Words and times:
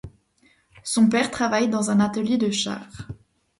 Son 0.83 1.09
père 1.09 1.29
travaille 1.29 1.69
dans 1.69 1.91
un 1.91 1.99
atelier 1.99 2.39
de 2.39 2.49
chars. 2.49 3.07